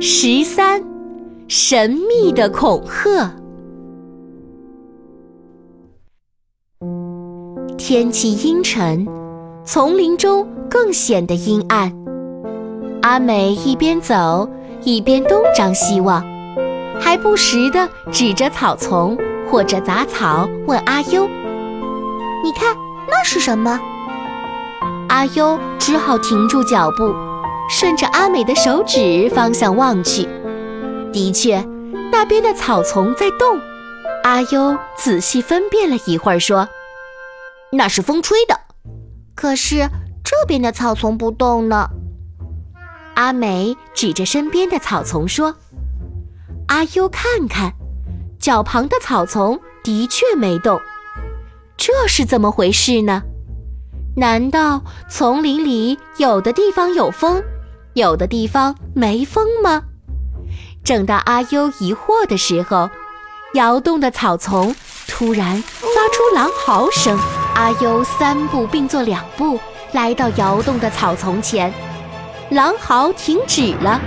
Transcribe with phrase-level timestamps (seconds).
[0.00, 0.82] 十三，
[1.48, 3.34] 神秘的恐吓。
[7.76, 9.06] 天气阴沉，
[9.64, 11.92] 丛林中更显得阴暗。
[13.02, 14.48] 阿美一边走
[14.82, 16.24] 一边东张西望，
[16.98, 19.16] 还不时地指着草丛
[19.50, 21.26] 或者杂草问阿优
[22.42, 22.74] ：“你看
[23.06, 23.78] 那是什么？”
[25.08, 27.14] 阿优只好停住脚步，
[27.68, 30.28] 顺着阿美的手指方向望去。
[31.12, 31.64] 的确，
[32.10, 33.58] 那边的草丛在动。
[34.22, 36.68] 阿优仔细分辨了一会儿，说
[37.72, 38.58] ：“那是风吹的。”
[39.34, 39.88] 可是
[40.24, 41.90] 这边的草丛不动呢。
[43.14, 45.56] 阿美指着身边的草丛说
[46.68, 47.74] ：“阿优，看看，
[48.38, 50.80] 脚旁的草丛的确没动，
[51.76, 53.22] 这是怎么回事呢？
[54.16, 57.42] 难道丛林里有的地方有风，
[57.94, 59.82] 有的地方没风吗？”
[60.84, 62.90] 正当阿优疑惑的时候，
[63.54, 64.74] 摇动的草丛
[65.08, 67.18] 突然发出狼嚎声。
[67.54, 69.58] 阿优三步并作两步
[69.92, 71.72] 来到摇动的草丛前。
[72.50, 74.00] 狼嚎停止了，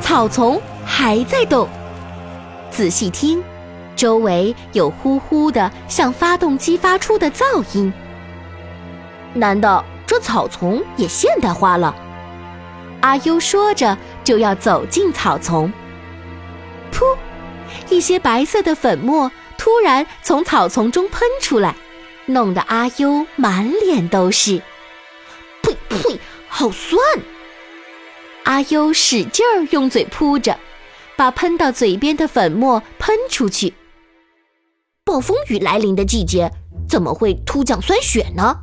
[0.00, 1.68] 草丛还在动。
[2.70, 3.44] 仔细听，
[3.94, 7.92] 周围有呼呼的像发动机发出的噪音。
[9.34, 11.94] 难道这草丛也现代化了？
[13.00, 15.72] 阿优说着就要走进草丛。
[16.92, 17.16] 噗！
[17.90, 21.74] 一些白色的粉末突然从草丛中喷出来，
[22.26, 24.60] 弄得阿优满脸都是。
[25.62, 26.98] 呸呸，好酸！
[28.44, 30.58] 阿优使劲儿用嘴扑着，
[31.16, 33.74] 把喷到嘴边的粉末喷出去。
[35.04, 36.50] 暴风雨来临的季节，
[36.88, 38.60] 怎么会突降酸雪呢？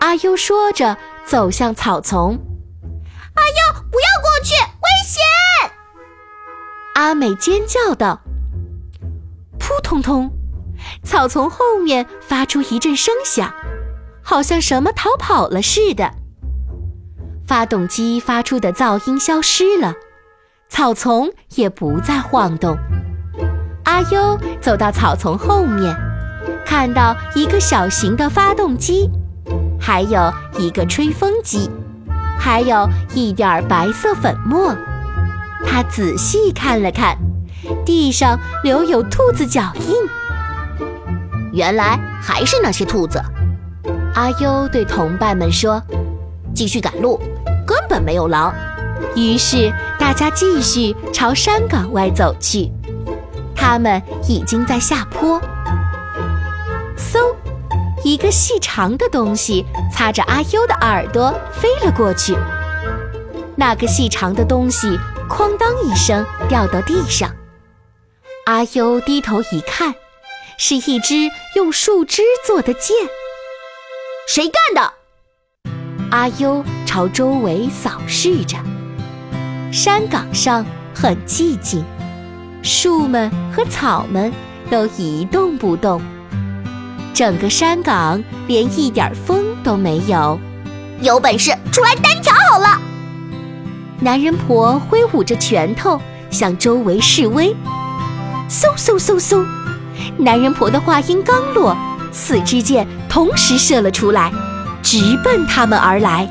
[0.00, 2.38] 阿优说着，走向草丛。
[6.98, 8.20] 阿美尖叫道。
[9.56, 10.28] 扑通通，
[11.04, 13.54] 草丛后面发出一阵声响，
[14.20, 16.10] 好像什么逃跑了似的。
[17.46, 19.94] 发动机发出的噪音消失了，
[20.68, 22.76] 草丛也不再晃动。
[23.84, 25.94] 阿优走到草丛后面，
[26.66, 29.08] 看到一个小型的发动机，
[29.80, 31.70] 还有一个吹风机，
[32.36, 34.74] 还有一点白色粉末。
[35.66, 37.16] 他仔细看了看，
[37.84, 39.94] 地上留有兔子脚印。
[41.52, 43.20] 原来还是那些兔子。
[44.14, 45.82] 阿优对同伴们说
[46.54, 47.20] ：“继续赶路。”
[47.66, 48.54] 根本没有狼，
[49.14, 52.72] 于是大家继续朝山岗外走去。
[53.54, 55.38] 他们已经在下坡。
[56.96, 57.34] 嗖，
[58.04, 62.34] 一个细长的东西擦着阿优的耳朵飞了过去。
[63.54, 64.98] 那个细长的东西
[65.28, 67.30] “哐当”一声掉到地上。
[68.46, 69.94] 阿优低头一看，
[70.56, 71.14] 是一支
[71.54, 72.96] 用树枝做的剑。
[74.26, 74.92] 谁干的？
[76.10, 76.64] 阿优。
[76.86, 78.56] 朝周围扫视着，
[79.70, 81.84] 山岗上很寂静，
[82.62, 84.32] 树们和草们
[84.70, 86.00] 都一动不动，
[87.12, 90.40] 整个山岗连一点风都没有。
[91.02, 92.80] 有本事出来单挑好了！
[94.00, 96.00] 男人婆挥舞着拳头
[96.30, 97.54] 向周围示威。
[98.48, 99.44] 嗖嗖嗖嗖，
[100.16, 101.76] 男人婆的话音刚落，
[102.12, 104.32] 四支箭同时射了出来，
[104.82, 106.28] 直奔他们而来。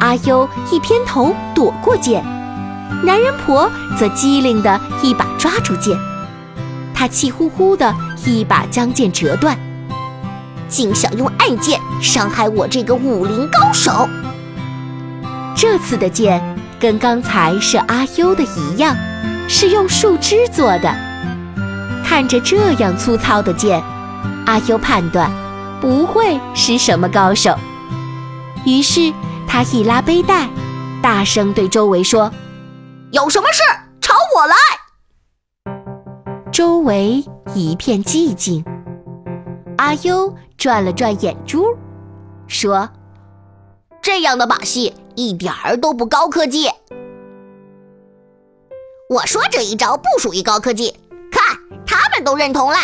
[0.00, 2.24] 阿优一偏头躲过剑，
[3.04, 5.96] 男人婆则机灵的一把抓住剑，
[6.94, 9.58] 他气呼呼的一把将剑折断，
[10.68, 14.08] 竟想用暗箭伤害我这个武林高手。
[15.56, 16.40] 这次的剑
[16.78, 18.94] 跟刚才射阿优的一样，
[19.48, 20.94] 是用树枝做的。
[22.04, 23.82] 看着这样粗糙的剑，
[24.44, 25.30] 阿优判断
[25.80, 27.58] 不会是什么高手，
[28.64, 29.12] 于是。
[29.48, 30.48] 他一拉背带，
[31.00, 32.30] 大声对周围说
[33.12, 33.62] ：“有什么事，
[34.02, 34.54] 朝我来。”
[36.52, 38.62] 周围一片寂静。
[39.78, 41.64] 阿优转了转眼珠，
[42.48, 42.86] 说
[44.06, 46.70] ：“这样的把戏一点儿都不高科技。”
[49.10, 50.94] 我说这一招不属于高科技，
[51.28, 51.42] 看
[51.84, 52.76] 他们都认同了。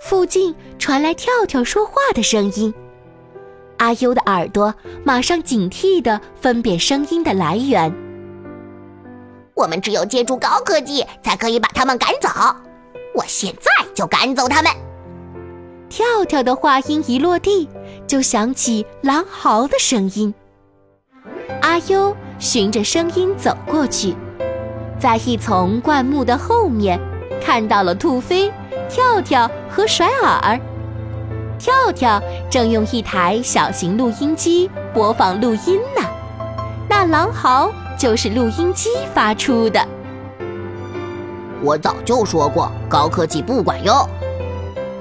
[0.00, 2.72] 附近传来跳跳说话的声音。
[3.76, 4.74] 阿优的耳朵
[5.04, 7.94] 马上警惕地分辨声音的来源。
[9.52, 12.30] 我们只有借助高科技，才可以把他们赶走。
[13.14, 14.72] 我现在就赶走他们。
[15.90, 17.68] 跳跳的话音一落地，
[18.10, 20.34] 就响起狼嚎的声音。
[21.62, 24.12] 阿阿优循着声音走过去，
[24.98, 26.98] 在一丛灌木的后面，
[27.40, 28.52] 看到了兔飞、
[28.88, 30.60] 跳跳和甩耳。
[31.56, 32.20] 跳跳
[32.50, 36.04] 正用一台小型录音机播放录音呢，
[36.88, 39.86] 那狼嚎就是录音机发出的。
[41.62, 43.94] 我早就说过，高科技不管用。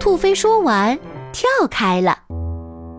[0.00, 0.98] 兔飞说完，
[1.34, 2.20] 跳开了。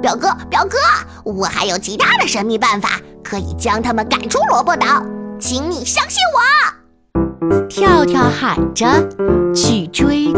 [0.00, 0.78] 表哥，表哥，
[1.24, 5.02] 我还有其他的神秘办法，可以将他们赶出萝卜岛，
[5.40, 7.68] 请你相信我！
[7.68, 8.86] 跳跳喊着，
[9.52, 10.32] 去追